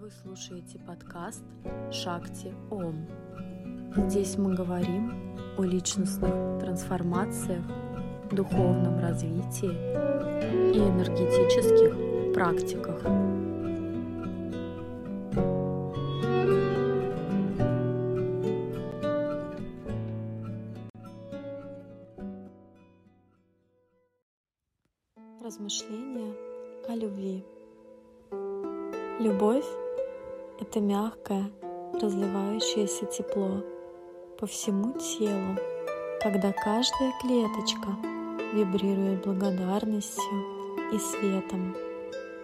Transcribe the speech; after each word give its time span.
Вы 0.00 0.12
слушаете 0.12 0.78
подкаст 0.78 1.42
«Шакти 1.90 2.54
Ом». 2.70 3.04
Здесь 3.96 4.38
мы 4.38 4.54
говорим 4.54 5.34
о 5.56 5.64
личностных 5.64 6.60
трансформациях, 6.60 7.64
духовном 8.30 9.00
развитии 9.00 9.72
и 10.72 10.78
энергетических 10.78 12.32
практиках. 12.32 13.02
Размышления 25.42 26.34
о 26.88 26.94
любви. 26.94 27.44
Любовь– 29.18 29.66
это 30.60 30.78
мягкое, 30.78 31.50
разливающееся 32.00 33.04
тепло 33.06 33.64
по 34.38 34.46
всему 34.46 34.92
телу, 34.92 35.56
когда 36.22 36.52
каждая 36.52 37.12
клеточка 37.20 37.88
вибрирует 38.54 39.26
благодарностью 39.26 40.22
и 40.92 40.98
светом. 40.98 41.74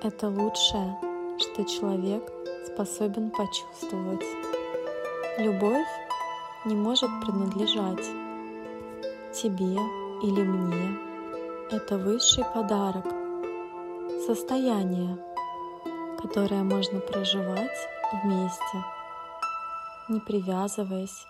Это 0.03 0.27
лучшее, 0.29 0.99
что 1.39 1.65
человек 1.65 2.25
способен 2.67 3.31
почувствовать. 3.31 4.27
Любовь 5.39 5.87
не 6.65 6.75
может 6.75 7.11
принадлежать 7.25 8.05
тебе 9.33 9.79
или 10.25 10.43
мне. 10.43 10.99
Это 11.71 11.99
высший 11.99 12.45
подарок, 12.53 13.07
состояние, 14.27 15.17
которое 16.25 16.63
можно 16.63 17.01
проживать 17.01 17.89
вместе, 18.25 18.83
не 20.09 20.21
привязываясь, 20.21 21.27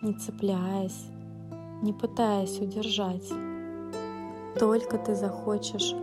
не 0.00 0.14
цепляясь, 0.14 1.06
не 1.82 1.92
пытаясь 1.92 2.60
удержать. 2.60 3.28
Только 4.56 4.98
ты 4.98 5.16
захочешь 5.16 5.94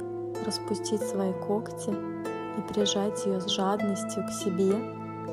распустить 0.45 1.02
свои 1.02 1.31
когти 1.31 1.91
и 2.58 2.73
прижать 2.73 3.25
ее 3.25 3.39
с 3.39 3.47
жадностью 3.47 4.25
к 4.27 4.31
себе, 4.31 4.73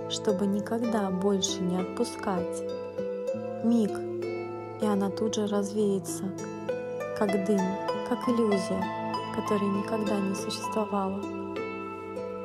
чтобы 0.08 0.46
никогда 0.46 1.10
больше 1.10 1.60
не 1.62 1.80
отпускать. 1.80 2.62
Миг, 3.64 3.90
и 4.80 4.86
она 4.86 5.10
тут 5.10 5.34
же 5.34 5.48
развеется, 5.48 6.30
как 7.18 7.44
дым, 7.44 7.60
как 8.08 8.28
иллюзия, 8.28 8.84
которая 9.34 9.68
никогда 9.68 10.16
не 10.20 10.36
существовала, 10.36 11.49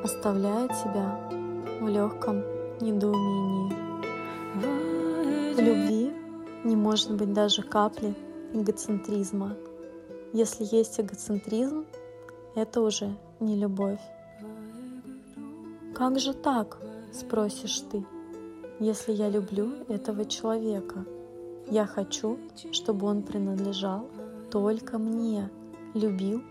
оставляя 0.02 0.68
тебя 0.68 1.18
в 1.80 1.88
легком 1.88 2.42
недоумении. 2.80 3.72
В 5.54 5.60
любви 5.60 6.12
не 6.64 6.76
может 6.76 7.14
быть 7.14 7.32
даже 7.32 7.62
капли 7.62 8.14
эгоцентризма. 8.52 9.56
Если 10.32 10.66
есть 10.70 11.00
эгоцентризм, 11.00 11.86
это 12.54 12.80
уже 12.80 13.14
не 13.40 13.56
любовь. 13.56 14.00
Как 15.94 16.18
же 16.18 16.34
так, 16.34 16.78
спросишь 17.12 17.80
ты, 17.90 18.04
если 18.80 19.12
я 19.12 19.30
люблю 19.30 19.70
этого 19.88 20.24
человека? 20.24 21.04
Я 21.68 21.86
хочу, 21.86 22.38
чтобы 22.72 23.06
он 23.06 23.22
принадлежал 23.22 24.06
только 24.50 24.98
мне, 24.98 25.50
любил 25.94 26.42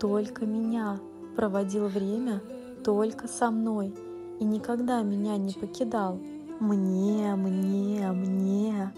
только 0.00 0.46
меня, 0.46 0.98
проводил 1.36 1.86
время 1.88 2.40
только 2.84 3.26
со 3.26 3.50
мной 3.50 3.94
и 4.38 4.44
никогда 4.44 5.02
меня 5.02 5.36
не 5.38 5.54
покидал. 5.54 6.20
Мне, 6.60 7.34
мне, 7.34 8.12
мне, 8.12 8.92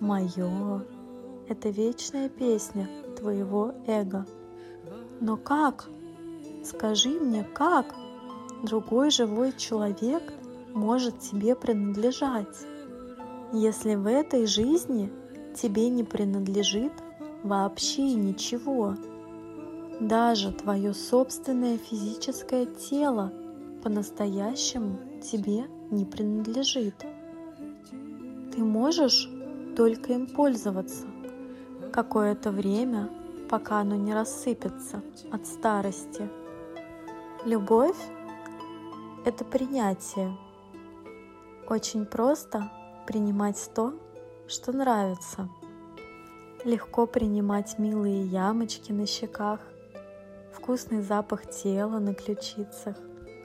мое. 0.00 0.84
Это 1.48 1.68
вечная 1.68 2.28
песня 2.28 2.88
твоего 3.16 3.74
эго. 3.86 4.26
Но 5.20 5.36
как? 5.36 5.88
Скажи 6.64 7.10
мне, 7.10 7.44
как 7.44 7.94
другой 8.62 9.10
живой 9.10 9.52
человек 9.56 10.32
может 10.74 11.20
тебе 11.20 11.54
принадлежать, 11.54 12.66
если 13.52 13.94
в 13.94 14.06
этой 14.06 14.46
жизни 14.46 15.12
тебе 15.54 15.88
не 15.90 16.02
принадлежит 16.04 16.92
вообще 17.42 18.14
ничего? 18.14 18.96
Даже 20.00 20.52
твое 20.52 20.92
собственное 20.92 21.78
физическое 21.78 22.66
тело 22.66 23.32
по-настоящему 23.82 24.98
тебе 25.22 25.64
не 25.90 26.04
принадлежит. 26.04 26.94
Ты 28.52 28.62
можешь 28.62 29.26
только 29.74 30.12
им 30.12 30.26
пользоваться 30.26 31.06
какое-то 31.92 32.50
время, 32.50 33.08
пока 33.48 33.80
оно 33.80 33.96
не 33.96 34.12
рассыпется 34.12 35.02
от 35.32 35.46
старости. 35.46 36.28
Любовь— 37.46 37.96
это 39.24 39.46
принятие. 39.46 40.36
Очень 41.68 42.04
просто 42.04 42.70
принимать 43.06 43.70
то, 43.74 43.94
что 44.46 44.72
нравится. 44.72 45.48
Легко 46.64 47.06
принимать 47.06 47.78
милые 47.78 48.26
ямочки 48.26 48.92
на 48.92 49.06
щеках, 49.06 49.60
вкусный 50.56 51.02
запах 51.02 51.48
тела 51.48 51.98
на 51.98 52.14
ключицах, 52.14 52.96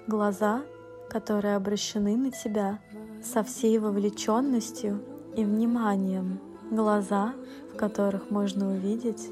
глаза, 0.07 0.63
которые 1.09 1.55
обращены 1.55 2.16
на 2.16 2.31
тебя 2.31 2.79
со 3.22 3.44
всей 3.44 3.77
вовлеченностью 3.79 5.01
и 5.35 5.44
вниманием, 5.44 6.39
глаза, 6.71 7.33
в 7.73 7.75
которых 7.75 8.31
можно 8.31 8.71
увидеть 8.71 9.29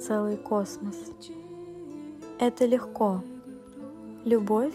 целый 0.00 0.36
космос. 0.36 0.96
Это 2.38 2.66
легко. 2.66 3.22
Любовь 4.24 4.74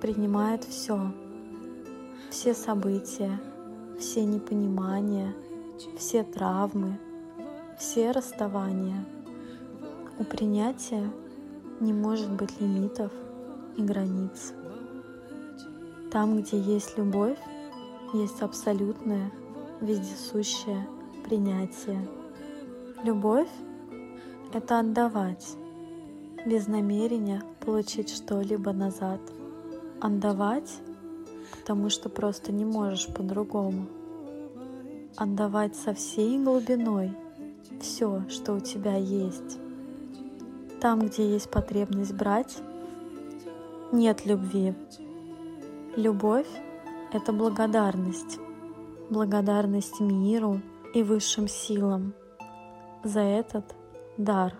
принимает 0.00 0.64
все. 0.64 1.12
Все 2.30 2.54
события, 2.54 3.40
все 3.98 4.24
непонимания, 4.24 5.34
все 5.96 6.22
травмы, 6.22 6.98
все 7.78 8.12
расставания. 8.12 9.04
У 10.18 10.24
принятия 10.24 11.10
не 11.80 11.92
может 11.92 12.30
быть 12.30 12.60
лимитов 12.60 13.12
и 13.76 13.82
границ. 13.82 14.52
Там, 16.10 16.40
где 16.40 16.58
есть 16.58 16.96
любовь, 16.96 17.38
есть 18.12 18.40
абсолютное, 18.40 19.30
вездесущее 19.80 20.86
принятие. 21.24 22.08
Любовь— 23.04 23.50
это 24.52 24.80
отдавать, 24.80 25.56
без 26.46 26.66
намерения 26.66 27.42
получить 27.60 28.10
что-либо 28.10 28.72
назад. 28.72 29.20
Отдавать, 30.00 30.80
потому 31.60 31.90
что 31.90 32.08
просто 32.08 32.52
не 32.52 32.64
можешь 32.64 33.06
по-другому. 33.08 33.86
Отдавать 35.16 35.76
со 35.76 35.92
всей 35.94 36.42
глубиной 36.42 37.12
все, 37.80 38.22
что 38.28 38.54
у 38.54 38.60
тебя 38.60 38.96
есть. 38.96 39.58
Там, 40.80 41.00
где 41.00 41.28
есть 41.28 41.50
потребность 41.50 42.14
брать, 42.14 42.58
нет 43.90 44.24
любви. 44.26 44.74
Любовь— 45.96 46.46
это 47.12 47.32
благодарность. 47.32 48.38
Благодарность 49.10 49.98
миру 49.98 50.60
и 50.94 51.02
высшим 51.02 51.48
силам 51.48 52.14
за 53.02 53.20
этот 53.20 53.74
дар. 54.16 54.54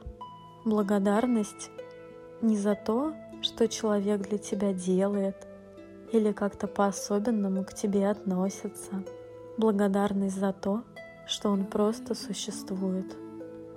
Благодарность 0.64 1.70
не 2.42 2.56
за 2.56 2.74
то, 2.74 3.14
что 3.40 3.68
человек 3.68 4.28
для 4.28 4.38
тебя 4.38 4.72
делает 4.72 5.46
или 6.12 6.32
как-то 6.32 6.66
по-особенному 6.66 7.64
к 7.64 7.74
тебе 7.74 8.08
относится. 8.08 9.04
Благодарность 9.56 10.40
за 10.40 10.52
то, 10.52 10.82
что 11.28 11.50
он 11.50 11.64
просто 11.64 12.14
существует. 12.16 13.14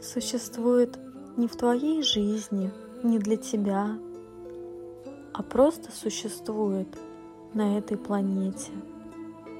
Существует 0.01 0.97
не 1.37 1.47
в 1.47 1.55
твоей 1.55 2.03
жизни, 2.03 2.71
не 3.03 3.19
для 3.19 3.37
тебя, 3.37 3.97
а 5.33 5.43
просто 5.43 5.91
существует— 5.91 6.87
на 7.53 7.77
этой 7.77 7.97
планете. 7.97 8.71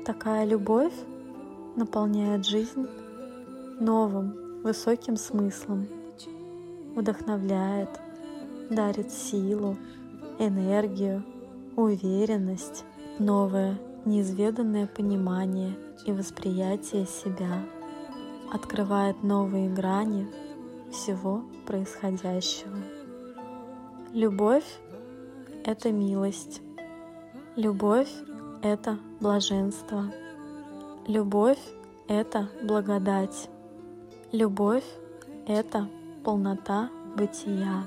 Такая 0.05 0.45
любовь 0.45 0.93
наполняет 1.75 2.45
жизнь 2.45 2.87
новым, 3.79 4.61
высоким 4.63 5.17
смыслом, 5.17 5.87
вдохновляет, 6.95 7.89
дарит 8.69 9.11
силу, 9.11 9.77
энергию, 10.39 11.23
уверенность, 11.75 12.85
новое, 13.19 13.77
неизведанное 14.05 14.87
понимание 14.87 15.77
и 16.05 16.11
восприятие 16.11 17.05
себя, 17.05 17.63
открывает 18.53 19.21
новые 19.23 19.69
грани 19.69 20.27
всего 20.91 21.43
происходящего. 21.65 22.77
Любовь— 24.13 24.79
это 25.65 25.91
милость, 25.91 26.61
Любовь— 27.57 28.09
это 28.63 28.97
блаженство. 29.19 30.05
Любовь— 31.05 31.59
это 32.07 32.49
благодать. 32.63 33.49
Любовь— 34.31 34.85
это 35.47 35.89
полнота 36.23 36.89
бытия. 37.17 37.83